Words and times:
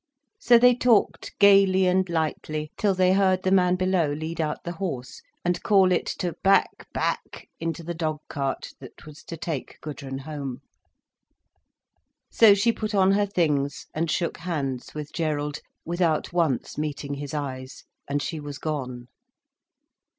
So 0.39 0.57
they 0.57 0.73
talked 0.73 1.31
gaily 1.37 1.85
and 1.85 2.09
lightly, 2.09 2.71
till 2.75 2.95
they 2.95 3.13
heard 3.13 3.43
the 3.43 3.51
man 3.51 3.75
below 3.75 4.11
lead 4.11 4.41
out 4.41 4.63
the 4.63 4.71
horse, 4.71 5.21
and 5.45 5.61
call 5.61 5.91
it 5.91 6.07
to 6.17 6.33
"back 6.43 6.91
back!" 6.91 7.47
into 7.59 7.83
the 7.83 7.93
dog 7.93 8.17
cart 8.27 8.69
that 8.79 9.05
was 9.05 9.21
to 9.25 9.37
take 9.37 9.77
Gudrun 9.79 10.17
home. 10.17 10.61
So 12.31 12.55
she 12.55 12.71
put 12.71 12.95
on 12.95 13.11
her 13.11 13.27
things, 13.27 13.85
and 13.93 14.09
shook 14.09 14.37
hands 14.39 14.95
with 14.95 15.13
Gerald, 15.13 15.59
without 15.85 16.33
once 16.33 16.79
meeting 16.79 17.13
his 17.13 17.35
eyes. 17.35 17.83
And 18.07 18.23
she 18.23 18.39
was 18.39 18.57
gone. 18.57 19.05